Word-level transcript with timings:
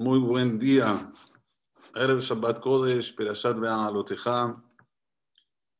Muy 0.00 0.20
buen 0.20 0.60
día. 0.60 1.12
Erev 1.92 2.20
Shabbat 2.20 2.60
Kodesh, 2.60 3.16
Perashat 3.16 3.58
Ve'aloteja. 3.58 4.62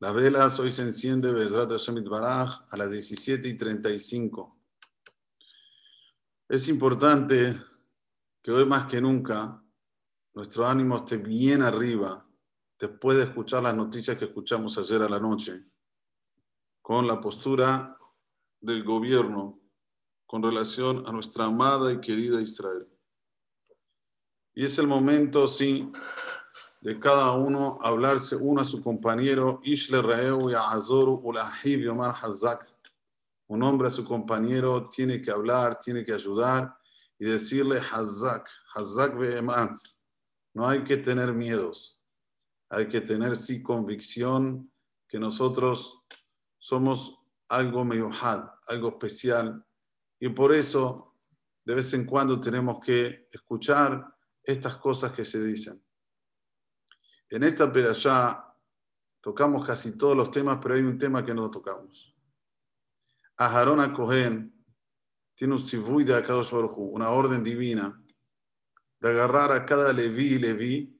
Las 0.00 0.12
velas 0.12 0.58
hoy 0.58 0.72
se 0.72 0.82
enciende 0.82 1.30
Bezrat 1.30 1.70
Hashem 1.70 2.02
Baraj 2.02 2.64
a 2.68 2.76
las 2.76 2.90
17 2.90 3.48
y 3.48 3.56
35. 3.56 4.58
Es 6.48 6.66
importante 6.66 7.62
que 8.42 8.50
hoy 8.50 8.64
más 8.66 8.86
que 8.86 9.00
nunca 9.00 9.62
nuestro 10.34 10.66
ánimo 10.66 10.96
esté 10.96 11.18
bien 11.18 11.62
arriba 11.62 12.28
después 12.76 13.18
de 13.18 13.22
escuchar 13.22 13.62
las 13.62 13.76
noticias 13.76 14.18
que 14.18 14.24
escuchamos 14.24 14.76
ayer 14.78 15.00
a 15.00 15.08
la 15.08 15.20
noche 15.20 15.64
con 16.82 17.06
la 17.06 17.20
postura 17.20 17.96
del 18.60 18.82
gobierno 18.82 19.60
con 20.26 20.42
relación 20.42 21.06
a 21.06 21.12
nuestra 21.12 21.44
amada 21.44 21.92
y 21.92 22.00
querida 22.00 22.40
Israel. 22.40 22.97
Y 24.58 24.64
es 24.64 24.76
el 24.80 24.88
momento, 24.88 25.46
sí, 25.46 25.88
de 26.80 26.98
cada 26.98 27.30
uno 27.30 27.78
hablarse 27.80 28.34
uno 28.34 28.60
a 28.60 28.64
su 28.64 28.82
compañero, 28.82 29.60
Ishle 29.62 30.02
Raeu 30.02 30.50
y 30.50 30.54
Azoru 30.54 31.12
Ulahib 31.22 31.82
Yomar 31.82 32.16
Hazak. 32.20 32.66
Un 33.46 33.62
hombre 33.62 33.86
a 33.86 33.90
su 33.92 34.04
compañero 34.04 34.88
tiene 34.88 35.22
que 35.22 35.30
hablar, 35.30 35.78
tiene 35.78 36.04
que 36.04 36.12
ayudar 36.12 36.76
y 37.20 37.26
decirle 37.26 37.78
Hazak, 37.78 38.48
Hazak 38.74 39.16
Behematz. 39.16 39.96
No 40.52 40.66
hay 40.66 40.82
que 40.82 40.96
tener 40.96 41.32
miedos, 41.32 41.96
hay 42.68 42.88
que 42.88 43.00
tener 43.00 43.36
sí 43.36 43.62
convicción 43.62 44.72
que 45.06 45.20
nosotros 45.20 46.02
somos 46.58 47.16
algo 47.48 47.84
meyuhad, 47.84 48.50
algo 48.66 48.88
especial. 48.88 49.64
Y 50.18 50.30
por 50.30 50.52
eso, 50.52 51.14
de 51.64 51.76
vez 51.76 51.94
en 51.94 52.04
cuando 52.04 52.40
tenemos 52.40 52.80
que 52.80 53.28
escuchar 53.30 54.17
estas 54.48 54.78
cosas 54.78 55.12
que 55.12 55.26
se 55.26 55.44
dicen. 55.44 55.82
En 57.28 57.42
esta 57.42 57.70
perashá 57.70 58.56
tocamos 59.20 59.66
casi 59.66 59.98
todos 59.98 60.16
los 60.16 60.30
temas, 60.30 60.58
pero 60.62 60.74
hay 60.74 60.80
un 60.80 60.98
tema 60.98 61.22
que 61.22 61.34
no 61.34 61.50
tocamos. 61.50 62.16
Aharón 63.36 63.80
a 63.80 63.92
Cohen 63.92 64.54
tiene 65.34 65.52
un 65.52 65.60
sivuy 65.60 66.02
de 66.02 66.16
Akadosh 66.16 66.54
una 66.76 67.10
orden 67.10 67.44
divina 67.44 68.02
de 68.98 69.10
agarrar 69.10 69.52
a 69.52 69.66
cada 69.66 69.92
leví 69.92 70.34
y 70.34 70.38
leví 70.38 70.98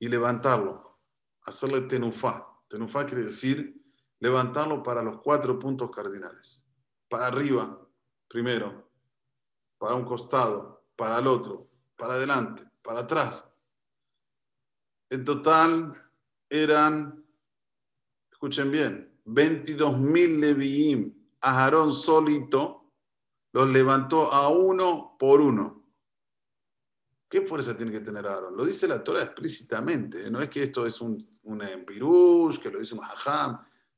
y 0.00 0.08
levantarlo, 0.08 0.98
hacerle 1.42 1.82
tenufá. 1.82 2.46
Tenufá 2.68 3.06
quiere 3.06 3.24
decir 3.24 3.80
levantarlo 4.18 4.82
para 4.82 5.02
los 5.02 5.22
cuatro 5.22 5.56
puntos 5.56 5.88
cardinales. 5.92 6.66
Para 7.08 7.28
arriba, 7.28 7.80
primero, 8.26 8.90
para 9.78 9.94
un 9.94 10.04
costado, 10.04 10.88
para 10.96 11.18
el 11.18 11.28
otro, 11.28 11.70
para 11.96 12.14
adelante, 12.14 12.67
para 12.88 13.00
atrás. 13.00 13.46
En 15.10 15.22
total 15.22 15.92
eran, 16.48 17.22
escuchen 18.32 18.70
bien, 18.70 19.20
22.000 19.26 20.38
Leviim. 20.38 21.14
Aarón 21.42 21.92
solito 21.92 22.94
los 23.52 23.68
levantó 23.68 24.32
a 24.32 24.48
uno 24.48 25.16
por 25.18 25.42
uno. 25.42 25.84
¿Qué 27.28 27.42
fuerza 27.42 27.76
tiene 27.76 27.92
que 27.92 28.00
tener 28.00 28.26
Aarón? 28.26 28.56
Lo 28.56 28.64
dice 28.64 28.88
la 28.88 29.04
Torah 29.04 29.22
explícitamente. 29.22 30.30
No 30.30 30.40
es 30.40 30.48
que 30.48 30.62
esto 30.62 30.86
es 30.86 30.98
un, 31.02 31.38
un 31.42 31.58
que 31.58 32.70
lo 32.70 32.80
dice 32.80 32.94
un 32.94 33.02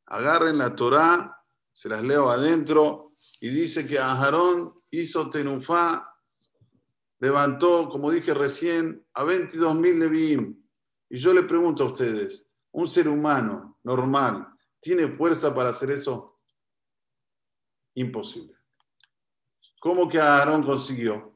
agarren 0.07 0.59
la 0.59 0.75
Torá, 0.75 1.41
se 1.71 1.89
las 1.89 2.03
leo 2.03 2.29
adentro, 2.29 3.13
y 3.39 3.51
dice 3.51 3.87
que 3.87 4.01
Aharón 4.01 4.75
hizo 4.91 5.31
tenufá, 5.31 6.10
levantó, 7.21 7.89
como 7.89 8.11
dije 8.11 8.35
recién, 8.35 9.07
a 9.15 9.25
22.000 9.25 9.99
Leviim. 9.99 10.63
Y 11.09 11.19
yo 11.19 11.33
le 11.33 11.43
pregunto 11.43 11.85
a 11.85 11.87
ustedes, 11.87 12.47
¿un 12.73 12.89
ser 12.89 13.09
humano 13.09 13.79
normal 13.85 14.49
tiene 14.81 15.07
fuerza 15.09 15.55
para 15.55 15.71
hacer 15.71 15.91
eso? 15.91 16.41
Imposible. 17.95 18.57
¿Cómo 19.81 20.09
que 20.09 20.19
Aarón 20.19 20.63
consiguió? 20.63 21.35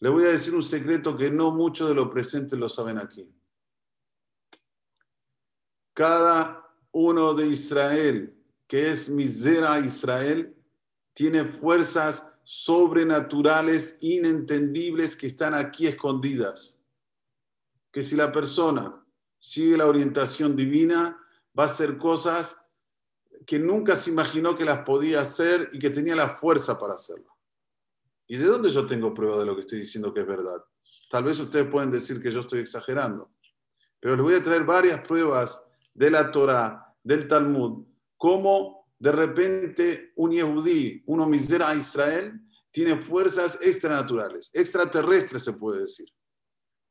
Le 0.00 0.08
voy 0.08 0.24
a 0.24 0.28
decir 0.28 0.54
un 0.54 0.62
secreto 0.62 1.16
que 1.16 1.30
no 1.30 1.50
muchos 1.50 1.88
de 1.88 1.94
los 1.94 2.08
presentes 2.08 2.58
lo 2.58 2.68
saben 2.68 2.98
aquí. 2.98 3.28
Cada 5.92 6.64
uno 6.92 7.34
de 7.34 7.48
Israel, 7.48 8.36
que 8.68 8.90
es 8.90 9.08
Misera 9.08 9.80
Israel, 9.80 10.54
tiene 11.12 11.44
fuerzas 11.44 12.27
sobrenaturales, 12.50 13.98
inentendibles, 14.00 15.16
que 15.16 15.26
están 15.26 15.52
aquí 15.52 15.86
escondidas. 15.86 16.80
Que 17.92 18.02
si 18.02 18.16
la 18.16 18.32
persona 18.32 19.04
sigue 19.38 19.76
la 19.76 19.84
orientación 19.84 20.56
divina, 20.56 21.22
va 21.56 21.64
a 21.64 21.66
hacer 21.66 21.98
cosas 21.98 22.58
que 23.44 23.58
nunca 23.58 23.96
se 23.96 24.10
imaginó 24.10 24.56
que 24.56 24.64
las 24.64 24.78
podía 24.78 25.20
hacer 25.20 25.68
y 25.74 25.78
que 25.78 25.90
tenía 25.90 26.16
la 26.16 26.38
fuerza 26.38 26.78
para 26.78 26.94
hacerlo. 26.94 27.36
¿Y 28.26 28.38
de 28.38 28.46
dónde 28.46 28.70
yo 28.70 28.86
tengo 28.86 29.12
prueba 29.12 29.38
de 29.38 29.44
lo 29.44 29.54
que 29.54 29.60
estoy 29.60 29.80
diciendo 29.80 30.14
que 30.14 30.20
es 30.20 30.26
verdad? 30.26 30.64
Tal 31.10 31.24
vez 31.24 31.38
ustedes 31.38 31.70
pueden 31.70 31.90
decir 31.90 32.22
que 32.22 32.30
yo 32.30 32.40
estoy 32.40 32.60
exagerando, 32.60 33.30
pero 34.00 34.16
les 34.16 34.22
voy 34.22 34.34
a 34.36 34.42
traer 34.42 34.64
varias 34.64 35.02
pruebas 35.02 35.62
de 35.92 36.10
la 36.10 36.32
Torah, 36.32 36.96
del 37.02 37.28
Talmud, 37.28 37.84
cómo 38.16 38.77
de 38.98 39.12
repente 39.12 40.12
un 40.16 40.32
Yehudí, 40.32 41.02
uno 41.06 41.26
misera 41.26 41.70
a 41.70 41.74
Israel, 41.74 42.40
tiene 42.70 43.00
fuerzas 43.00 43.58
extranaturales, 43.62 44.50
extraterrestres 44.52 45.44
se 45.44 45.52
puede 45.52 45.80
decir. 45.80 46.08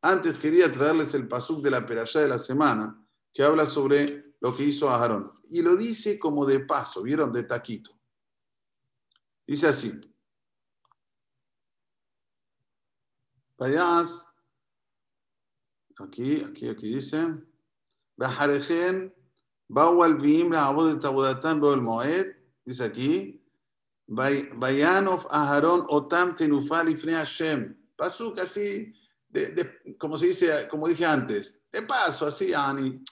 Antes 0.02 0.38
quería 0.38 0.72
traerles 0.72 1.14
el 1.14 1.28
pasuk 1.28 1.62
de 1.62 1.72
la 1.72 1.86
perashá 1.86 2.22
de 2.22 2.28
la 2.28 2.40
semana, 2.40 3.04
que 3.34 3.44
habla 3.44 3.66
sobre 3.66 4.34
lo 4.40 4.56
que 4.56 4.64
hizo 4.64 4.90
Aarón. 4.90 5.32
Y 5.50 5.62
lo 5.62 5.76
dice 5.76 6.20
como 6.20 6.46
de 6.46 6.60
paso, 6.62 7.04
¿vieron? 7.04 7.32
De 7.32 7.44
taquito. 7.44 7.92
Dice 9.46 9.68
así. 9.68 10.00
Vayas, 13.58 14.30
aquí, 15.98 16.44
aquí, 16.44 16.70
aquí 16.70 16.96
dice. 16.96 17.44
Bawal 19.70 20.16
Bim, 20.16 20.52
la 20.52 20.72
de 20.72 21.56
veo 21.60 21.74
el 21.74 21.82
Moed, 21.82 22.28
dice 22.64 22.84
aquí. 22.84 23.44
Bayanov 24.08 25.28
Aharon 25.30 25.84
Otam 25.90 26.36
Tenufal 26.36 26.90
Ifne 26.90 27.14
Hashem. 27.14 27.76
Pasó 27.96 28.34
casi, 28.34 28.94
de, 29.28 29.98
como 29.98 30.18
se 30.18 30.28
dice, 30.28 30.68
como 30.70 30.88
dije 30.88 31.06
antes, 31.06 31.62
de 31.72 31.82
paso, 31.82 32.28
así, 32.28 32.54
Ani. 32.54 33.04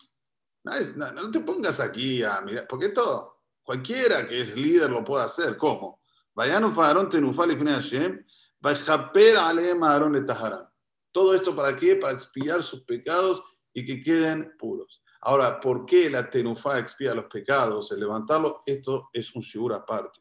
No, 0.63 1.11
no, 1.11 1.31
te 1.31 1.41
pongas 1.41 1.79
aquí 1.79 2.23
a 2.23 2.41
mirar, 2.41 2.65
porque 2.67 2.87
esto, 2.87 3.41
cualquiera 3.61 4.27
que 4.27 4.41
es 4.41 4.55
líder 4.55 4.89
lo 4.89 5.03
puede 5.03 5.25
hacer. 5.25 5.57
¿Cómo? 5.57 6.01
Bayanov 6.33 6.79
Aharon 6.79 7.09
Tenufal 7.09 7.51
Ifne 7.51 7.71
Hashem. 7.71 8.25
Bajaper 8.59 9.37
Aleem 9.37 9.83
Aharon 9.83 10.15
Etaharan. 10.15 10.67
Todo 11.11 11.35
esto 11.35 11.55
para 11.55 11.75
qué? 11.75 11.95
Para 11.97 12.13
expiar 12.13 12.63
sus 12.63 12.81
pecados 12.81 13.43
y 13.73 13.85
que 13.85 14.01
queden 14.01 14.55
puros. 14.57 15.03
Ahora, 15.25 15.59
¿por 15.59 15.87
qué 15.87 16.07
la 16.07 16.29
tenufá 16.29 16.77
expía 16.77 17.15
los 17.15 17.25
pecados? 17.25 17.91
El 17.91 18.01
levantarlo, 18.01 18.59
esto 18.63 19.09
es 19.11 19.33
un 19.35 19.41
shiur 19.41 19.73
aparte. 19.73 20.19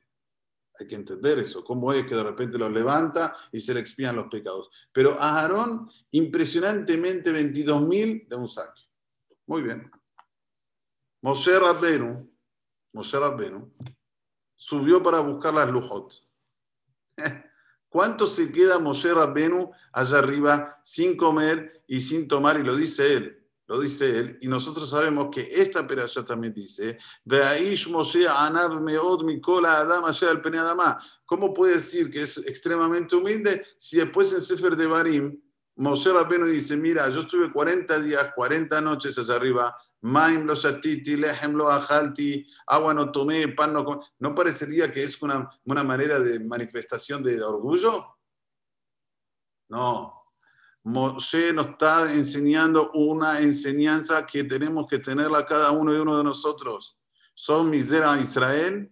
Hay 0.81 0.87
que 0.87 0.95
entender 0.95 1.39
eso. 1.39 1.63
¿Cómo 1.63 1.93
es 1.93 2.07
que 2.07 2.17
de 2.17 2.23
repente 2.23 2.57
lo 2.57 2.71
levanta 2.71 3.37
y 3.53 3.61
se 3.61 3.75
le 3.75 3.81
expían 3.81 4.17
los 4.17 4.29
pecados? 4.29 4.71
Pero 4.93 5.15
a 5.21 5.41
Aarón, 5.41 5.91
impresionantemente 6.11 7.31
22.000 7.31 8.29
de 8.29 8.37
un 8.37 8.49
saque. 8.49 8.81
Muy 9.47 9.61
bien. 9.61 9.91
Moshe 11.21 11.59
Rabbenu, 11.59 12.27
Moshe 12.95 13.19
Rabbenu, 13.19 13.75
subió 14.57 15.03
para 15.03 15.21
buscar 15.21 15.53
las 15.53 15.69
lujot. 15.69 16.15
¿Cuánto 17.91 18.27
se 18.27 18.51
queda 18.51 18.79
Moshe 18.79 19.13
Rabbenu 19.13 19.71
allá 19.93 20.19
arriba 20.19 20.81
sin 20.83 21.15
comer 21.15 21.85
y 21.87 22.01
sin 22.01 22.27
tomar? 22.27 22.59
Y 22.59 22.63
lo 22.63 22.75
dice 22.75 23.13
él. 23.13 23.44
Lo 23.67 23.81
dice 23.81 24.19
él, 24.19 24.39
y 24.43 24.49
nosotros 24.49 24.91
sabemos 24.91 25.29
que 25.33 25.49
esta 25.51 25.87
perasha 25.87 26.23
también 26.23 26.53
dice, 26.53 26.99
¿Cómo 31.25 31.55
puede 31.55 31.75
decir 31.75 32.11
que 32.11 32.23
es 32.23 32.39
extremadamente 32.39 33.17
humilde 33.17 33.65
si 33.79 33.97
después 33.97 34.33
en 34.35 34.43
Sefer 34.43 34.77
de 34.77 34.87
Barim, 34.87 35.41
Moshe 35.77 36.13
Rabbeinu 36.13 36.47
dice, 36.47 36.77
mira, 36.77 37.09
yo 37.09 37.21
estuve 37.21 37.51
40 37.51 37.99
días, 38.01 38.33
40 38.37 38.81
noches 38.81 39.19
allá 39.19 39.35
arriba, 39.35 39.77
maim 40.03 40.45
lo 40.45 40.55
shatiti, 40.55 41.17
lehem 41.17 41.55
lo 41.55 41.69
ajalti, 41.69 42.47
agua 42.67 42.95
no 42.95 43.11
tomé, 43.11 43.49
pan 43.49 43.73
no 43.73 44.01
¿No 44.19 44.35
parecería 44.35 44.93
que 44.93 45.03
es 45.03 45.21
una, 45.23 45.51
una 45.65 45.83
manera 45.83 46.21
de 46.21 46.39
manifestación 46.39 47.23
de 47.23 47.43
orgullo? 47.43 48.19
No, 49.69 50.24
Moshe 50.85 51.51
nos 51.55 51.69
está 51.69 52.13
enseñando 52.13 52.91
una 52.93 53.41
enseñanza 53.41 54.27
que 54.27 54.45
tenemos 54.45 54.87
que 54.87 54.99
tenerla 54.99 55.47
cada 55.47 55.71
uno 55.71 55.95
y 55.95 55.99
uno 55.99 56.19
de 56.19 56.25
nosotros. 56.25 56.99
Son 57.35 57.71
misera 57.71 58.21
Israel. 58.21 58.91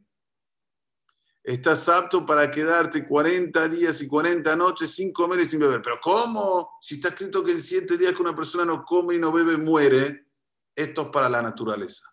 estás 1.45 1.89
apto 1.91 2.25
para 2.25 2.51
quedarte 2.51 3.07
40 3.07 3.69
días 3.69 4.01
y 4.01 4.09
40 4.09 4.57
noches 4.57 4.95
sin 4.95 5.13
comer 5.13 5.41
y 5.41 5.45
sin 5.45 5.61
beber. 5.61 5.83
Pero 5.83 5.99
¿cómo? 6.01 6.79
Si 6.81 6.95
está 6.95 7.09
escrito 7.09 7.45
que 7.45 7.53
en 7.53 7.61
7 7.61 7.99
días 7.99 8.15
que 8.15 8.23
una 8.23 8.35
persona 8.35 8.65
no 8.65 8.85
come 8.85 9.17
y 9.17 9.19
no 9.19 9.31
bebe, 9.31 9.59
muere. 9.59 10.29
Esto 10.75 11.03
es 11.03 11.09
para 11.09 11.29
la 11.29 11.43
naturaleza. 11.43 12.09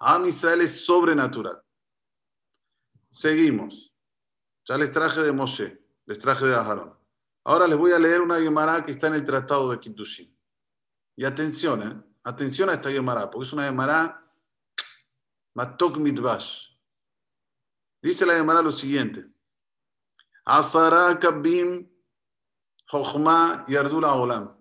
Am 0.00 0.26
Israel 0.26 0.60
es 0.60 0.84
sobrenatural. 0.84 1.62
Seguimos. 3.10 3.94
Ya 4.66 4.76
les 4.76 4.92
traje 4.92 5.22
de 5.22 5.32
Moshe, 5.32 5.82
les 6.04 6.18
traje 6.18 6.44
de 6.44 6.54
Aharón. 6.54 6.97
Ahora 7.48 7.66
les 7.66 7.78
voy 7.78 7.92
a 7.92 7.98
leer 7.98 8.20
una 8.20 8.38
Gemara 8.38 8.84
que 8.84 8.90
está 8.90 9.06
en 9.06 9.14
el 9.14 9.24
Tratado 9.24 9.70
de 9.70 9.80
Kitushin. 9.80 10.38
Y 11.16 11.24
atención, 11.24 11.82
¿eh? 11.82 12.04
atención 12.22 12.68
a 12.68 12.74
esta 12.74 12.90
Gemara, 12.90 13.30
porque 13.30 13.46
es 13.46 13.52
una 13.54 13.64
Gemara 13.64 14.22
Matok 15.54 15.96
Mitbash. 15.96 16.66
Dice 18.02 18.26
la 18.26 18.34
Gemara 18.34 18.60
lo 18.60 18.70
siguiente. 18.70 19.24
Asara 20.44 21.18
Kabim 21.18 21.88
Jochma 22.86 23.64
y 23.66 23.76
Ardula 23.76 24.12
Olam. 24.12 24.54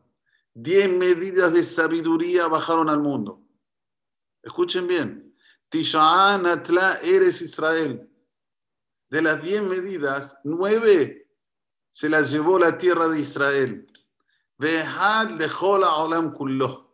Diez 0.53 0.89
medidas 0.89 1.51
de 1.51 1.65
sabiduría 1.65 2.47
bajaron 2.47 2.87
al 2.87 3.01
mundo. 3.01 3.43
Escuchen 4.41 4.87
bien. 4.87 5.35
Tisha'an 5.67 6.45
Atla 6.45 6.99
eres 7.03 7.41
Israel. 7.41 8.09
De 9.09 9.21
las 9.21 9.43
diez 9.43 9.61
medidas, 9.61 10.39
nueve 10.45 11.26
se 11.97 12.09
las 12.09 12.29
llevó 12.29 12.59
la 12.59 12.77
tierra 12.77 13.07
de 13.07 13.19
Israel. 13.19 13.87
Vehad 14.55 15.31
lejola 15.31 15.95
olam 15.95 16.31
kullo. 16.31 16.93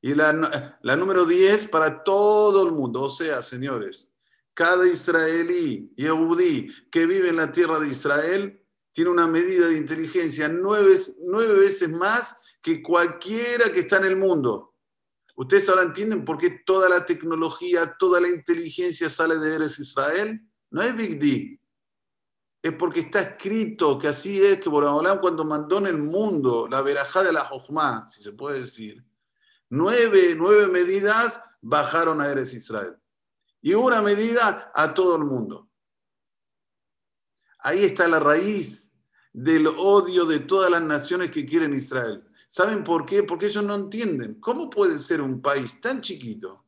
Y 0.00 0.14
la, 0.14 0.78
la 0.80 0.94
número 0.94 1.24
diez 1.24 1.66
para 1.66 2.04
todo 2.04 2.64
el 2.64 2.72
mundo. 2.72 3.02
O 3.02 3.08
sea, 3.08 3.42
señores, 3.42 4.12
cada 4.54 4.86
israelí, 4.86 5.92
Yehudí, 5.96 6.72
que 6.92 7.06
vive 7.06 7.30
en 7.30 7.38
la 7.38 7.50
tierra 7.50 7.80
de 7.80 7.88
Israel, 7.88 8.64
tiene 8.92 9.10
una 9.10 9.26
medida 9.26 9.66
de 9.66 9.78
inteligencia 9.78 10.46
nueve, 10.46 10.96
nueve 11.24 11.54
veces 11.54 11.88
más 11.88 12.36
que 12.62 12.80
cualquiera 12.80 13.72
que 13.72 13.80
está 13.80 13.96
en 13.96 14.04
el 14.04 14.16
mundo. 14.16 14.76
¿Ustedes 15.34 15.68
ahora 15.68 15.82
entienden 15.82 16.24
por 16.24 16.38
qué 16.38 16.62
toda 16.64 16.88
la 16.88 17.04
tecnología, 17.04 17.96
toda 17.98 18.20
la 18.20 18.28
inteligencia 18.28 19.10
sale 19.10 19.40
de 19.40 19.56
Eres 19.56 19.80
Israel? 19.80 20.40
No 20.70 20.82
es 20.82 20.94
Big 20.96 21.18
D. 21.18 21.60
Es 22.66 22.72
porque 22.72 22.98
está 22.98 23.20
escrito 23.20 23.96
que 23.96 24.08
así 24.08 24.44
es 24.44 24.58
que 24.58 24.68
Boraholam 24.68 25.20
cuando 25.20 25.44
mandó 25.44 25.78
en 25.78 25.86
el 25.86 25.98
mundo 25.98 26.66
la 26.68 26.82
verajá 26.82 27.22
de 27.22 27.32
la 27.32 27.44
Jochma, 27.44 28.08
si 28.08 28.20
se 28.20 28.32
puede 28.32 28.58
decir, 28.58 29.04
nueve, 29.70 30.34
nueve 30.36 30.66
medidas 30.66 31.40
bajaron 31.60 32.20
a 32.20 32.28
Eres 32.28 32.52
Israel 32.54 32.96
y 33.60 33.74
una 33.74 34.02
medida 34.02 34.72
a 34.74 34.92
todo 34.94 35.14
el 35.14 35.22
mundo. 35.22 35.70
Ahí 37.60 37.84
está 37.84 38.08
la 38.08 38.18
raíz 38.18 38.92
del 39.32 39.68
odio 39.68 40.24
de 40.26 40.40
todas 40.40 40.68
las 40.68 40.82
naciones 40.82 41.30
que 41.30 41.46
quieren 41.46 41.72
Israel. 41.72 42.26
¿Saben 42.48 42.82
por 42.82 43.06
qué? 43.06 43.22
Porque 43.22 43.46
ellos 43.46 43.62
no 43.62 43.76
entienden. 43.76 44.40
¿Cómo 44.40 44.68
puede 44.68 44.98
ser 44.98 45.20
un 45.20 45.40
país 45.40 45.80
tan 45.80 46.00
chiquito, 46.00 46.64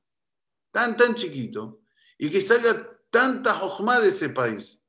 tan, 0.70 0.96
tan 0.96 1.16
chiquito, 1.16 1.80
y 2.16 2.30
que 2.30 2.40
salga 2.40 2.88
tanta 3.10 3.52
jojma 3.52 3.98
de 3.98 4.10
ese 4.10 4.28
país? 4.28 4.80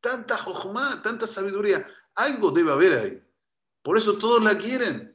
Tanta 0.00 0.36
jojma, 0.36 1.02
tanta 1.02 1.26
sabiduría. 1.26 1.86
Algo 2.14 2.50
debe 2.50 2.72
haber 2.72 2.92
ahí. 2.94 3.22
Por 3.82 3.96
eso 3.96 4.18
todos 4.18 4.42
la 4.42 4.56
quieren. 4.56 5.14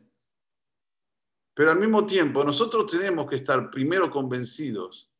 Pero 1.53 1.71
al 1.71 1.79
mismo 1.79 2.05
tiempo, 2.05 2.43
nosotros 2.43 2.91
tenemos 2.91 3.29
que 3.29 3.37
estar 3.37 3.71
primero 3.71 4.11
convencidos 4.11 5.11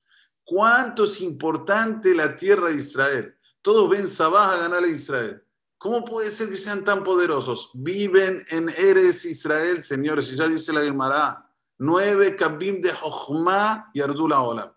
cuánto 0.45 1.03
es 1.03 1.19
importante 1.21 2.13
la 2.13 2.35
tierra 2.35 2.69
de 2.69 2.75
Israel. 2.75 3.35
Todos 3.61 3.89
ven 3.89 4.07
Sabah 4.07 4.51
a 4.51 4.57
ganar 4.57 4.83
a 4.83 4.87
Israel. 4.87 5.41
¿Cómo 5.77 6.05
puede 6.05 6.29
ser 6.29 6.49
que 6.49 6.55
sean 6.55 6.83
tan 6.83 7.03
poderosos? 7.03 7.71
Viven 7.73 8.45
en 8.49 8.69
Eres 8.69 9.25
Israel, 9.25 9.83
señores. 9.83 10.31
Y 10.31 10.35
ya 10.35 10.47
dice 10.47 10.71
la 10.71 10.81
Gemara, 10.81 11.49
nueve 11.77 12.35
kabim 12.35 12.79
de 12.79 12.91
Jochma 12.91 13.91
y 13.93 14.01
Ardula 14.01 14.41
Olam. 14.41 14.71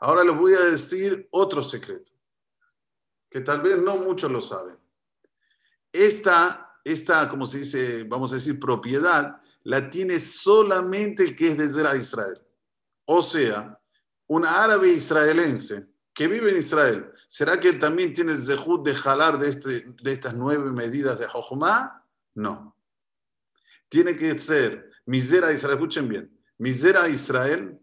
Ahora 0.00 0.24
les 0.24 0.36
voy 0.36 0.54
a 0.54 0.60
decir 0.60 1.28
otro 1.30 1.62
secreto, 1.62 2.12
que 3.36 3.42
tal 3.42 3.60
vez 3.60 3.76
no 3.76 3.98
muchos 3.98 4.32
lo 4.32 4.40
saben. 4.40 4.78
Esta, 5.92 6.74
esta, 6.82 7.28
como 7.28 7.44
se 7.44 7.58
dice, 7.58 8.02
vamos 8.04 8.32
a 8.32 8.36
decir, 8.36 8.58
propiedad, 8.58 9.42
la 9.64 9.90
tiene 9.90 10.18
solamente 10.18 11.22
el 11.22 11.36
que 11.36 11.48
es 11.48 11.58
desde 11.58 11.98
Israel. 11.98 12.40
O 13.04 13.20
sea, 13.20 13.78
un 14.26 14.46
árabe 14.46 14.88
israelense 14.88 15.86
que 16.14 16.28
vive 16.28 16.50
en 16.50 16.60
Israel, 16.60 17.12
¿será 17.28 17.60
que 17.60 17.68
él 17.68 17.78
también 17.78 18.14
tiene 18.14 18.32
el 18.32 18.38
zehut 18.38 18.82
de 18.82 18.94
jalar 18.94 19.36
de, 19.36 19.50
este, 19.50 19.84
de 20.02 20.12
estas 20.12 20.32
nueve 20.32 20.72
medidas 20.72 21.18
de 21.18 21.26
Jochma? 21.26 22.06
No. 22.36 22.74
Tiene 23.90 24.16
que 24.16 24.38
ser 24.38 24.92
misera 25.04 25.52
Israel, 25.52 25.74
escuchen 25.74 26.08
bien, 26.08 26.40
misera 26.56 27.06
Israel, 27.06 27.78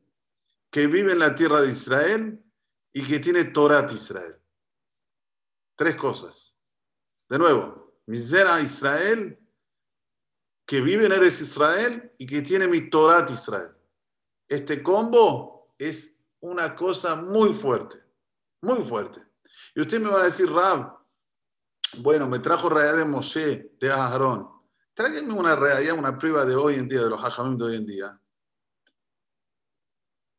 que 0.72 0.88
vive 0.88 1.12
en 1.12 1.20
la 1.20 1.36
tierra 1.36 1.62
de 1.62 1.70
Israel 1.70 2.44
y 2.92 3.04
que 3.04 3.20
tiene 3.20 3.44
Torah 3.44 3.86
Israel. 3.94 4.40
Tres 5.76 5.96
cosas. 5.96 6.56
De 7.30 7.38
nuevo, 7.38 7.94
misera 8.06 8.62
Israel, 8.62 9.40
que 10.66 10.82
vive 10.82 11.06
en 11.06 11.12
Eres 11.12 11.42
Israel 11.42 12.12
y 12.18 12.26
que 12.26 12.42
tiene 12.42 12.68
mi 12.68 12.90
Torah 12.90 13.26
Israel. 13.30 13.72
Este 14.48 14.82
combo 14.84 15.74
es 15.78 16.20
una 16.40 16.76
cosa 16.76 17.16
muy 17.16 17.54
fuerte, 17.54 17.98
muy 18.62 18.86
fuerte. 18.86 19.22
Y 19.76 19.82
usted 19.82 20.00
me 20.00 20.10
va 20.10 20.22
a 20.22 20.26
decir, 20.26 20.52
Rab, 20.52 20.98
bueno, 21.98 22.28
me 22.28 22.40
trajo 22.40 22.70
realidad 22.70 22.98
de 22.98 23.06
Moshe, 23.06 23.72
de 23.80 23.92
Aharón. 23.92 24.50
Tráiganme 24.94 25.34
una 25.34 25.56
realidad, 25.56 25.98
una 25.98 26.18
prueba 26.18 26.46
de 26.46 26.56
hoy 26.56 26.76
en 26.76 26.88
día, 26.88 27.04
de 27.04 27.10
los 27.10 27.24
hajamim 27.24 27.58
de 27.58 27.64
hoy 27.66 27.76
en 27.78 27.86
día. 27.86 28.20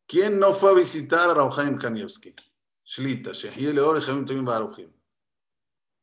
¿Quién 0.06 0.38
no 0.38 0.52
fue 0.54 0.70
a 0.70 0.74
visitar 0.74 1.30
a 1.30 1.34
Rabhaim 1.34 1.78
Kanievski? 1.78 2.34
Shlita, 2.84 3.32
Shehiel 3.32 3.74
Leor, 3.74 4.00
Jamim 4.00 4.24
Tomim 4.24 4.44
Baruchim. 4.44 4.92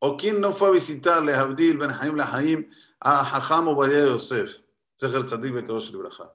¿O 0.04 0.18
quién 0.18 0.42
no 0.42 0.52
fue 0.52 0.70
a 0.70 0.72
visitarle 0.72 1.34
a 1.34 1.42
Abdil 1.42 1.78
Ben 1.78 1.92
Haim 1.92 2.16
Lahaim 2.16 2.70
a 3.00 3.24
Hajam 3.24 3.68
Obadiah 3.68 4.08
Yosef? 4.08 4.50
Zecher 5.00 5.24
Tzadik 5.26 5.54
Bekadosh 5.54 5.92
Libraja. 5.92 6.34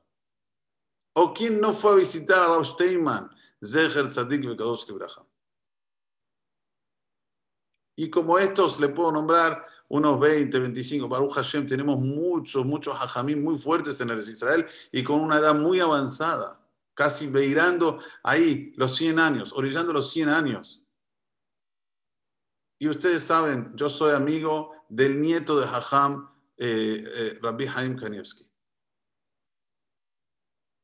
¿O 1.15 1.35
quién 1.35 1.61
no 1.61 1.75
fue 1.75 1.93
a 1.93 1.95
visitar 1.97 2.43
a 2.43 2.47
Rab 2.47 2.65
Steinman 2.65 3.29
Zeher 3.65 4.09
Tzadik 4.09 4.47
Bekadosh 4.47 4.87
Libraja. 4.89 5.27
Y 7.97 8.11
como 8.11 8.39
estos 8.39 8.79
le 8.79 8.89
puedo 8.89 9.11
nombrar 9.11 9.65
unos 9.89 10.21
20, 10.21 10.59
25, 10.59 11.09
Baruch 11.09 11.33
Hashem, 11.33 11.67
tenemos 11.67 11.99
muchos, 11.99 12.65
muchos 12.65 12.95
hajamim 12.95 13.43
muy 13.43 13.59
fuertes 13.59 14.01
en 14.01 14.11
el 14.11 14.19
Israel 14.19 14.67
y 14.93 15.03
con 15.03 15.21
una 15.21 15.39
edad 15.39 15.55
muy 15.55 15.81
avanzada, 15.81 16.61
casi 16.95 17.27
beirando 17.29 17.99
ahí 18.23 18.73
los 18.77 18.95
100 18.97 19.19
años, 19.19 19.53
orillando 19.53 19.93
los 19.93 20.11
100 20.11 20.29
años. 20.29 20.86
Y 22.79 22.89
ustedes 22.89 23.23
saben, 23.23 23.73
yo 23.75 23.89
soy 23.89 24.15
amigo 24.15 24.73
del 24.89 25.19
nieto 25.19 25.59
de 25.59 25.67
Hajam, 25.67 26.31
eh, 26.57 27.05
eh, 27.07 27.39
Rabbi 27.43 27.67
Haim 27.67 27.97
Kanievski. 27.97 28.51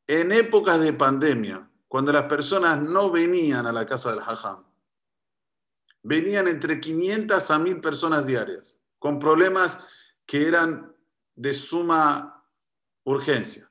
En 0.06 0.32
épocas 0.32 0.80
de 0.80 0.92
pandemia, 0.92 1.70
cuando 1.92 2.10
las 2.10 2.24
personas 2.24 2.80
no 2.80 3.10
venían 3.10 3.66
a 3.66 3.72
la 3.72 3.84
casa 3.84 4.12
del 4.12 4.20
hajam. 4.20 4.64
Venían 6.02 6.48
entre 6.48 6.80
500 6.80 7.50
a 7.50 7.58
1000 7.58 7.80
personas 7.82 8.26
diarias, 8.26 8.78
con 8.98 9.18
problemas 9.18 9.78
que 10.24 10.48
eran 10.48 10.96
de 11.34 11.52
suma 11.52 12.46
urgencia. 13.04 13.70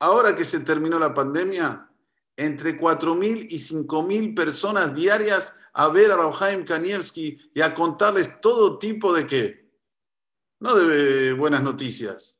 Ahora 0.00 0.34
que 0.34 0.44
se 0.44 0.58
terminó 0.60 0.98
la 0.98 1.14
pandemia, 1.14 1.88
entre 2.36 2.78
4.000 2.78 3.46
y 3.50 3.56
5.000 3.56 4.34
personas 4.34 4.94
diarias 4.94 5.56
a 5.72 5.88
ver 5.88 6.12
a 6.12 6.16
Rauhaim 6.16 6.64
Kanievski 6.64 7.38
y 7.52 7.60
a 7.60 7.74
contarles 7.74 8.40
todo 8.40 8.78
tipo 8.78 9.12
de 9.12 9.26
qué. 9.26 9.70
No 10.60 10.74
de 10.74 11.32
buenas 11.32 11.62
noticias, 11.62 12.38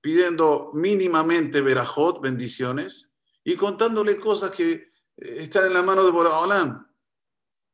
pidiendo 0.00 0.70
mínimamente 0.74 1.60
verajot, 1.60 2.20
bendiciones, 2.20 3.14
y 3.44 3.56
contándole 3.56 4.18
cosas 4.18 4.50
que 4.50 4.72
eh, 4.72 4.90
están 5.16 5.66
en 5.66 5.74
la 5.74 5.82
mano 5.82 6.02
de 6.04 6.10
Boraholam. 6.10 6.86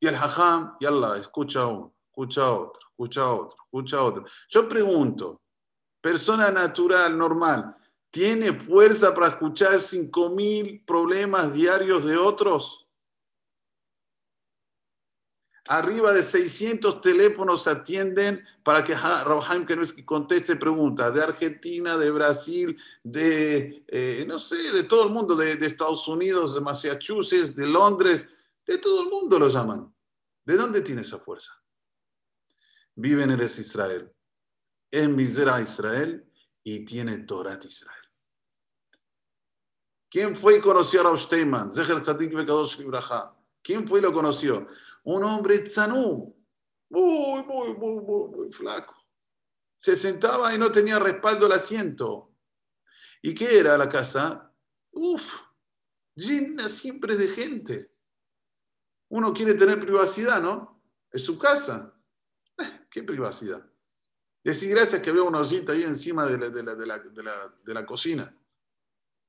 Y 0.01 0.07
el 0.07 0.15
hajam, 0.15 0.77
y 0.81 0.87
Allah, 0.87 1.19
escucha 1.19 1.67
uno, 1.67 1.95
escucha 2.07 2.51
otro, 2.51 2.81
escucha 2.91 3.27
otro, 3.27 3.57
escucha 3.65 4.03
otro. 4.03 4.25
Yo 4.49 4.69
pregunto, 4.69 5.43
persona 6.01 6.51
natural, 6.51 7.17
normal, 7.17 7.77
¿tiene 8.11 8.53
fuerza 8.53 9.15
para 9.15 9.29
escuchar 9.29 9.75
5.000 9.75 10.85
problemas 10.85 11.53
diarios 11.53 12.05
de 12.05 12.17
otros? 12.17 12.87
Arriba 15.71 16.13
de 16.13 16.25
600 16.25 17.01
teléfonos 17.01 17.69
atienden 17.69 18.45
para 18.65 18.83
que 18.83 18.93
Rabhaim 18.93 19.65
que 19.65 20.05
conteste 20.05 20.57
preguntas 20.57 21.15
de 21.15 21.23
Argentina, 21.23 21.97
de 21.97 22.11
Brasil, 22.11 22.77
de, 23.05 23.85
eh, 23.87 24.25
no 24.27 24.41
sé, 24.41 24.57
de 24.73 24.83
todo 24.83 25.05
el 25.05 25.11
mundo, 25.11 25.37
de, 25.37 25.53
Estados 25.65 26.09
Unidos, 26.09 26.55
de 26.55 26.61
Massachusetts, 26.61 27.55
de 27.55 27.69
Londres, 27.69 28.29
de 28.67 28.79
todo 28.79 29.05
el 29.05 29.11
mundo 29.11 29.39
lo 29.39 29.49
llaman. 29.49 29.95
¿De 30.45 30.57
dónde 30.57 30.81
tiene 30.81 31.03
esa 31.03 31.21
fuerza? 31.21 31.53
Vive 32.97 33.23
en 33.23 33.31
Eres 33.31 33.57
Israel, 33.61 34.13
en 34.91 35.15
Misera 35.15 35.61
Israel 35.61 36.29
y 36.65 36.85
tiene 36.85 37.19
Torat 37.19 37.65
Israel. 37.65 38.00
¿Quién 40.11 40.35
fue 40.35 40.57
y 40.57 40.61
conoció 40.61 41.01
a 41.01 41.05
Rav 41.05 41.17
Steinman? 41.17 41.71
¿Quién 43.63 43.87
fue 43.87 44.01
y 44.01 44.03
lo 44.03 44.13
conoció? 44.13 44.67
Un 45.05 45.23
hombre 45.23 45.61
tzanú, 45.61 46.37
muy, 46.91 47.43
muy, 47.45 47.75
muy, 47.75 48.01
muy, 48.03 48.29
muy 48.31 48.53
flaco. 48.53 48.95
Se 49.79 49.95
sentaba 49.95 50.53
y 50.53 50.59
no 50.59 50.73
tenía 50.73 50.99
respaldo 50.99 51.47
el 51.47 51.53
asiento. 51.53 52.35
¿Y 53.23 53.35
qué 53.35 53.59
era 53.59 53.79
la 53.79 53.89
casa? 53.89 54.53
Uf, 54.91 55.23
llena 56.15 56.69
siempre 56.69 57.17
de 57.17 57.29
gente. 57.29 57.95
Uno 59.09 59.33
quiere 59.33 59.55
tener 59.55 59.79
privacidad, 59.79 60.43
¿no? 60.43 60.83
Es 61.11 61.25
su 61.25 61.39
casa. 61.39 61.95
Eh, 62.59 62.87
¿Qué 62.91 63.03
privacidad? 63.05 63.65
Decir 64.43 64.71
gracias 64.71 65.01
que 65.01 65.11
había 65.11 65.23
una 65.23 65.41
ollita 65.41 65.73
ahí 65.73 65.83
encima 65.83 66.27
de 66.27 66.39
la, 66.39 66.51
de 66.51 66.63
la, 66.63 66.75
de 66.75 67.23
la, 67.23 67.55
de 67.65 67.75
la 67.75 67.87
cocina. 67.87 68.37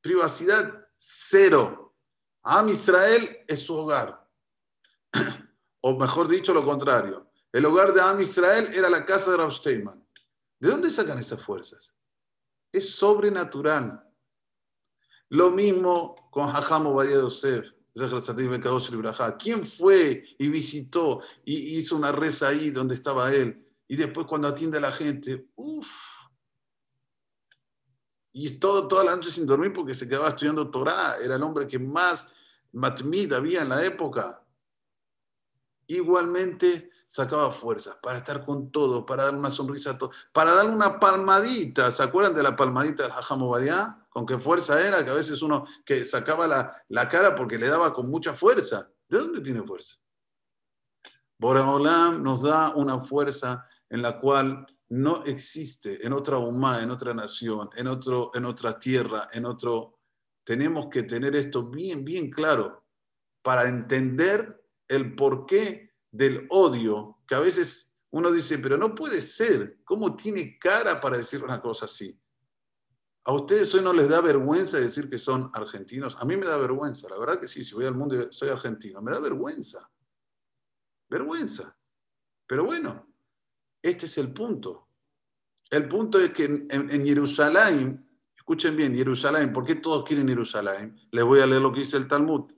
Privacidad 0.02 0.88
cero. 0.98 1.96
Am 2.44 2.70
Israel 2.70 3.40
es 3.48 3.64
su 3.64 3.76
hogar. 3.76 4.28
O 5.84 5.98
mejor 5.98 6.28
dicho, 6.28 6.54
lo 6.54 6.64
contrario. 6.64 7.32
El 7.52 7.66
hogar 7.66 7.92
de 7.92 8.02
Am 8.02 8.22
Israel 8.22 8.70
era 8.72 8.88
la 8.88 9.04
casa 9.04 9.32
de 9.32 9.38
Rav. 9.38 9.52
¿De 10.60 10.70
dónde 10.70 10.92
sacan 10.92 11.18
esas 11.18 11.44
fuerzas? 11.44 11.96
Es 12.72 12.92
sobrenatural. 12.92 14.08
Lo 15.30 15.50
mismo 15.50 16.14
con 16.30 16.50
Hajam 16.50 16.86
Obadiah 16.86 17.22
Yosef, 17.22 17.66
¿Quién 19.40 19.66
fue 19.66 20.24
y 20.38 20.48
visitó 20.48 21.22
y 21.44 21.78
hizo 21.78 21.96
una 21.96 22.12
reza 22.12 22.50
ahí 22.50 22.70
donde 22.70 22.96
estaba 22.96 23.34
él? 23.34 23.68
Y 23.88 23.98
después 23.98 24.26
cuando 24.28 24.48
atiende 24.48 24.78
a 24.78 24.82
la 24.82 24.92
gente, 24.92 25.48
uff. 25.56 26.11
Y 28.34 28.50
todo, 28.60 28.88
toda 28.88 29.04
la 29.04 29.16
noche 29.16 29.30
sin 29.30 29.46
dormir 29.46 29.74
porque 29.74 29.94
se 29.94 30.08
quedaba 30.08 30.30
estudiando 30.30 30.70
Torah. 30.70 31.18
Era 31.22 31.36
el 31.36 31.44
hombre 31.44 31.68
que 31.68 31.80
más 31.80 32.32
matmid 32.72 33.34
había 33.34 33.62
en 33.62 33.70
la 33.70 33.84
época. 33.84 34.44
Igualmente 35.88 36.90
sacaba 37.08 37.52
fuerzas 37.52 37.98
para 38.02 38.20
estar 38.20 38.42
con 38.44 38.72
todo, 38.72 39.06
para 39.06 39.26
dar 39.26 39.36
una 39.36 39.52
sonrisa 39.52 39.92
a 39.92 39.98
todo, 39.98 40.12
para 40.32 40.54
dar 40.54 40.70
una 40.70 40.98
palmadita. 40.98 41.92
¿Se 41.92 42.04
acuerdan 42.04 42.34
de 42.34 42.44
la 42.44 42.56
palmadita 42.56 43.04
del 43.04 43.12
Hajam 43.12 43.44
Obadiah? 43.44 44.08
Con 44.10 44.26
qué 44.26 44.38
fuerza 44.38 44.82
era, 44.82 45.04
que 45.04 45.12
a 45.12 45.16
veces 45.16 45.42
uno 45.42 45.66
que 45.86 46.06
sacaba 46.06 46.48
la, 46.48 46.84
la 46.88 47.08
cara 47.08 47.36
porque 47.36 47.58
le 47.58 47.68
daba 47.68 47.94
con 47.94 48.10
mucha 48.10 48.34
fuerza. 48.34 48.90
¿De 49.10 49.18
dónde 49.18 49.42
tiene 49.42 49.62
fuerza? 49.64 49.98
Boraholam 51.38 52.22
nos 52.22 52.44
da 52.44 52.74
una 52.76 53.02
fuerza 53.02 53.68
en 53.90 54.02
la 54.02 54.20
cual 54.20 54.66
no 54.92 55.24
existe 55.24 56.06
en 56.06 56.12
otra 56.12 56.38
humana, 56.38 56.84
en 56.84 56.92
otra 56.92 57.14
nación, 57.14 57.70
en, 57.76 57.88
otro, 57.88 58.32
en 58.34 58.46
otra 58.46 58.78
tierra, 58.78 59.28
en 59.32 59.46
otro... 59.46 60.00
Tenemos 60.44 60.88
que 60.90 61.04
tener 61.04 61.36
esto 61.36 61.70
bien, 61.70 62.04
bien 62.04 62.30
claro 62.30 62.84
para 63.42 63.70
entender 63.70 64.66
el 64.88 65.16
porqué 65.16 65.94
del 66.12 66.46
odio, 66.50 67.20
que 67.28 67.36
a 67.36 67.40
veces 67.40 67.94
uno 68.10 68.32
dice, 68.32 68.58
pero 68.58 68.78
no 68.78 68.94
puede 68.94 69.22
ser, 69.22 69.80
¿cómo 69.86 70.16
tiene 70.16 70.58
cara 70.60 71.00
para 71.00 71.18
decir 71.18 71.44
una 71.44 71.62
cosa 71.62 71.86
así? 71.86 72.20
¿A 73.24 73.34
ustedes 73.34 73.74
hoy 73.76 73.82
no 73.82 73.94
les 73.94 74.10
da 74.10 74.20
vergüenza 74.20 74.80
decir 74.80 75.10
que 75.10 75.20
son 75.20 75.52
argentinos? 75.54 76.18
A 76.20 76.26
mí 76.26 76.36
me 76.36 76.48
da 76.48 76.58
vergüenza, 76.58 77.08
la 77.08 77.18
verdad 77.18 77.40
que 77.40 77.48
sí, 77.48 77.64
si 77.64 77.76
voy 77.76 77.86
al 77.86 77.96
mundo 77.96 78.32
soy 78.32 78.50
argentino, 78.50 79.02
me 79.02 79.12
da 79.12 79.20
vergüenza. 79.20 79.90
Vergüenza. 81.08 81.78
Pero 82.46 82.66
bueno, 82.66 83.11
este 83.82 84.06
es 84.06 84.18
el 84.18 84.32
punto. 84.32 84.88
El 85.70 85.88
punto 85.88 86.20
es 86.20 86.32
que 86.32 86.46
en, 86.46 87.06
Jerusalén, 87.06 88.06
escuchen 88.36 88.76
bien, 88.76 88.96
Jerusalén, 88.96 89.54
¿por 89.54 89.66
qué 89.66 89.76
todos 89.76 90.04
quieren 90.04 90.28
Jerusalén? 90.28 91.00
Les 91.12 91.24
voy 91.24 91.40
a 91.40 91.48
leer 91.48 91.62
lo 91.62 91.72
que 91.72 91.80
dice 91.80 91.98
el 91.98 92.08
Talmud. 92.08 92.52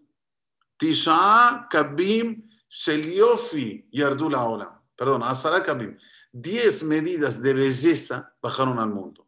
Tisha 0.77 1.67
Kabim 1.69 2.49
Sheliofi 2.67 3.87
Yardula 3.91 4.43
Olam. 4.45 4.81
Perdón, 4.95 5.21
Asara 5.23 5.63
Kabim. 5.63 5.97
Diez 6.31 6.83
medidas 6.83 7.39
de 7.41 7.53
belleza 7.53 8.33
bajaron 8.41 8.79
al 8.79 8.89
mundo. 8.89 9.27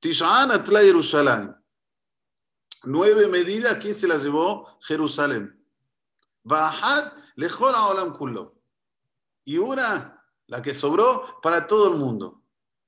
Tisha 0.00 0.42
Atla 0.42 0.80
Jerusalén. 0.80 1.54
Nueve 2.82 3.28
medidas, 3.28 3.76
¿quién 3.76 3.94
se 3.94 4.08
las 4.08 4.24
llevó? 4.24 4.66
Jerusalén. 4.80 5.56
Bajad 6.42 7.12
Lejol 7.36 7.74
Olam 7.74 8.12
Kullo. 8.12 8.56
Y 9.44 9.58
una 9.58 10.19
la 10.50 10.60
que 10.60 10.74
sobró 10.74 11.40
para 11.40 11.66
todo 11.66 11.88
el 11.88 11.96
mundo. 11.96 12.42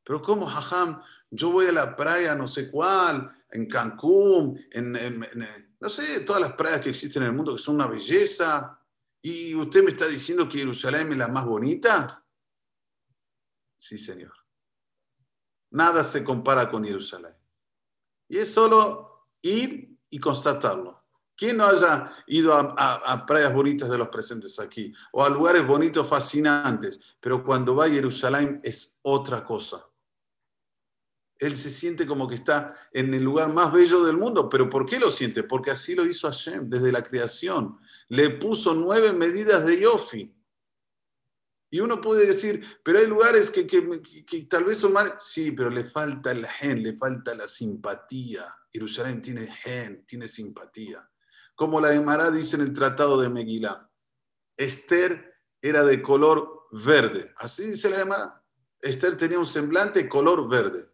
Pero 0.05 0.21
¿cómo, 0.21 0.47
Jajam? 0.47 1.01
Yo 1.31 1.51
voy 1.53 1.67
a 1.67 1.73
la 1.73 1.97
playa 1.97 2.35
no 2.35 2.49
sé 2.49 2.71
cuál, 2.71 3.45
en 3.51 3.67
Cancún, 3.67 4.61
en, 4.73 4.93
no 5.81 5.89
sé, 5.89 6.21
todas 6.21 6.43
las 6.43 6.53
playas 6.53 6.81
que 6.81 6.91
existen 6.91 7.23
en 7.23 7.29
el 7.29 7.35
mundo 7.35 7.55
que 7.55 7.63
son 7.63 7.77
una 7.77 7.87
belleza. 7.87 8.81
¿Y 9.23 9.55
usted 9.55 9.85
me 9.85 9.91
está 9.91 10.09
diciendo 10.09 10.49
que 10.49 10.59
Jerusalén 10.59 11.13
es 11.13 11.19
la 11.19 11.29
más 11.29 11.45
bonita? 11.47 12.25
Sí, 13.79 13.97
señor. 13.97 14.35
Nada 15.71 16.03
se 16.03 16.25
compara 16.25 16.69
con 16.69 16.85
Jerusalén. 16.85 17.35
Y 18.29 18.39
es 18.39 18.53
solo 18.53 19.29
ir 19.41 19.97
y 20.11 20.19
constatarlo. 20.19 21.02
¿Quién 21.43 21.57
no 21.57 21.67
haya 21.67 22.09
ido 22.29 22.55
a, 22.55 23.27
playas 23.27 23.53
bonitas 23.53 23.91
de 23.91 23.99
los 23.99 24.07
presentes 24.11 24.61
aquí? 24.61 24.95
O 25.11 25.25
a 25.25 25.29
lugares 25.29 25.67
bonitos, 25.67 26.09
fascinantes. 26.09 27.01
Pero 27.19 27.43
cuando 27.43 27.75
va 27.75 27.87
a 27.87 27.91
Jerusalén 27.91 28.61
es 28.63 28.97
otra 29.03 29.45
cosa. 29.45 29.85
Él 31.37 31.57
se 31.57 31.69
siente 31.69 32.07
como 32.07 32.29
que 32.29 32.37
está 32.37 32.77
en 32.93 33.13
el 33.13 33.25
lugar 33.25 33.53
más 33.53 33.73
bello 33.73 34.05
del 34.05 34.17
mundo. 34.17 34.49
¿Pero 34.49 34.71
por 34.71 34.87
qué 34.87 35.01
lo 35.01 35.11
siente? 35.11 35.43
Porque 35.43 35.73
así 35.73 35.97
lo 35.97 36.07
hizo 36.07 36.29
Hashem 36.29 36.71
desde 36.71 36.93
la 36.93 37.03
creación. 37.03 37.77
Le 38.07 38.31
puso 38.31 38.73
nueve 38.77 39.13
medidas 39.13 39.67
de 39.67 39.81
Yofi. 39.81 40.33
Y 41.73 41.81
uno 41.81 42.01
puede 42.01 42.25
decir, 42.25 42.65
pero 42.85 43.01
hay 43.01 43.09
lugares 43.09 43.51
que, 43.51 43.65
tal 44.49 44.63
vez 44.63 44.79
son 44.79 44.93
mal. 44.93 45.17
Sí, 45.19 45.51
pero 45.51 45.71
le 45.71 45.87
falta 45.87 46.31
el 46.31 46.47
gen, 46.47 46.85
le 46.85 46.97
falta 46.97 47.35
la 47.35 47.49
simpatía. 47.49 48.47
Jerusalén 48.73 49.21
tiene 49.21 49.49
gen, 49.53 50.07
tiene 50.07 50.29
simpatía 50.29 51.05
como 51.55 51.81
la 51.81 51.95
Emara 51.95 52.31
dice 52.31 52.57
en 52.57 52.63
el 52.63 52.73
Tratado 52.73 53.21
de 53.21 53.29
Meguilá. 53.29 53.91
Esther 54.57 55.41
era 55.61 55.85
de 55.85 56.03
color 56.03 56.67
verde. 56.73 57.33
Así 57.37 57.65
dice 57.65 57.91
la 57.91 58.01
Emara. 58.01 58.45
Esther 58.81 59.17
tenía 59.17 59.39
un 59.39 59.47
semblante 59.47 60.09
color 60.09 60.49
verde. 60.49 60.91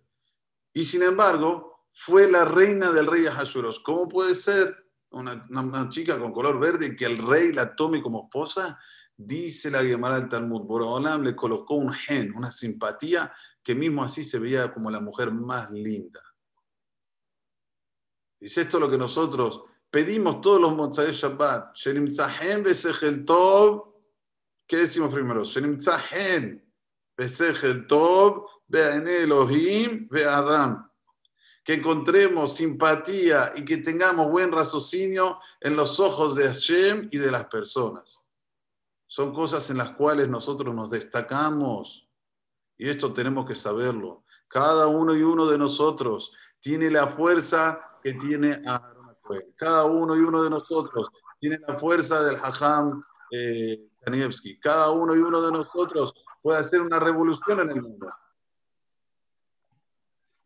Y 0.72 0.84
sin 0.84 1.02
embargo, 1.02 1.86
fue 1.94 2.30
la 2.30 2.44
reina 2.44 2.92
del 2.92 3.06
rey 3.06 3.26
Ahasueros. 3.26 3.80
¿Cómo 3.80 4.08
puede 4.08 4.34
ser 4.34 4.76
una, 5.10 5.88
chica 5.88 6.18
con 6.18 6.32
color 6.32 6.60
verde 6.60 6.94
que 6.94 7.06
el 7.06 7.18
rey 7.18 7.52
la 7.52 7.74
tome 7.74 8.02
como 8.02 8.24
esposa? 8.24 8.78
Dice 9.16 9.70
la 9.70 9.82
Gemara 9.82 10.20
del 10.20 10.28
Talmud. 10.28 10.62
Borolam 10.62 11.22
le 11.24 11.34
colocó 11.34 11.74
un 11.74 11.92
gen, 11.92 12.34
una 12.36 12.52
simpatía, 12.52 13.32
que 13.62 13.74
mismo 13.74 14.04
así 14.04 14.22
se 14.22 14.38
veía 14.38 14.72
como 14.72 14.90
la 14.90 15.00
mujer 15.00 15.32
más 15.32 15.70
linda. 15.70 16.22
Dice 18.38 18.60
esto 18.60 18.78
lo 18.78 18.88
que 18.88 18.98
nosotros 18.98 19.64
pedimos 19.90 20.40
todos 20.40 20.60
los 20.60 20.74
Motzai 20.74 21.12
Shabbat, 21.12 21.74
Shenimtzahen 21.74 22.62
Besechel 22.62 23.24
Tov, 23.24 23.94
¿qué 24.66 24.78
decimos 24.78 25.12
primero? 25.12 25.44
Shenimtzahen 25.44 26.64
Besechel 27.16 27.86
Tov, 27.86 28.46
Be'ane 28.66 29.22
Elohim, 29.22 30.08
Adam. 30.28 30.84
Que 31.64 31.74
encontremos 31.74 32.54
simpatía 32.54 33.52
y 33.54 33.64
que 33.64 33.78
tengamos 33.78 34.30
buen 34.30 34.50
raciocinio 34.50 35.38
en 35.60 35.76
los 35.76 36.00
ojos 36.00 36.34
de 36.34 36.46
Hashem 36.46 37.08
y 37.10 37.18
de 37.18 37.30
las 37.30 37.46
personas. 37.46 38.24
Son 39.06 39.32
cosas 39.34 39.68
en 39.70 39.78
las 39.78 39.90
cuales 39.90 40.28
nosotros 40.28 40.74
nos 40.74 40.90
destacamos. 40.90 42.08
Y 42.78 42.88
esto 42.88 43.12
tenemos 43.12 43.46
que 43.46 43.54
saberlo. 43.54 44.24
Cada 44.48 44.86
uno 44.86 45.14
y 45.14 45.22
uno 45.22 45.46
de 45.46 45.58
nosotros 45.58 46.32
tiene 46.60 46.90
la 46.90 47.06
fuerza 47.08 47.98
que 48.02 48.14
tiene 48.14 48.62
a 48.66 48.94
cada 49.56 49.84
uno 49.84 50.16
y 50.16 50.20
uno 50.20 50.42
de 50.42 50.50
nosotros 50.50 51.08
tiene 51.38 51.58
la 51.66 51.78
fuerza 51.78 52.22
del 52.22 52.36
Hajam 52.36 53.02
eh, 53.30 53.88
Cada 54.60 54.90
uno 54.90 55.14
y 55.14 55.18
uno 55.18 55.42
de 55.42 55.52
nosotros 55.52 56.14
puede 56.42 56.58
hacer 56.58 56.80
una 56.80 56.98
revolución 56.98 57.60
en 57.60 57.70
el 57.70 57.82
mundo. 57.82 58.08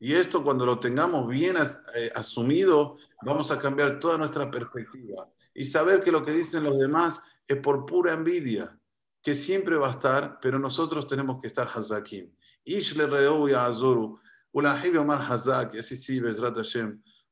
Y 0.01 0.15
esto 0.15 0.43
cuando 0.43 0.67
lo 0.67 0.81
tengamos 0.81 1.29
bien 1.29 1.57
eh, 1.95 2.11
asumido, 2.15 2.97
vamos 3.23 3.53
a 3.53 3.59
cambiar 3.61 4.01
toda 4.01 4.19
nuestra 4.19 4.51
perspectiva. 4.51 5.29
Y 5.55 5.65
saber 5.65 6.03
que 6.03 6.11
lo 6.11 6.25
que 6.25 6.33
dicen 6.33 6.65
los 6.65 6.77
demás 6.77 7.23
es 7.47 7.59
por 7.59 7.87
pura 7.87 8.13
envidia, 8.13 8.77
que 9.23 9.35
siempre 9.35 9.77
va 9.77 9.87
a 9.87 9.93
estar, 9.93 10.41
pero 10.41 10.59
nosotros 10.59 11.07
tenemos 11.07 11.41
que 11.41 11.47
estar 11.47 11.69
hazakim. 11.73 12.35
Ish 12.65 12.97
le 12.97 13.55
azuru. 13.55 14.19
Ulahib 14.51 14.99
hazak, 14.99 15.77
así 15.77 15.95
sí. 15.95 16.21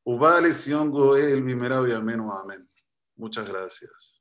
Ubal 0.05 0.53
Sion 0.53 0.91
Goel 0.91 1.43
Bimerav 1.43 1.89
y 1.89 1.93
Amén. 1.93 2.69
Muchas 3.17 3.49
gracias. 3.49 4.20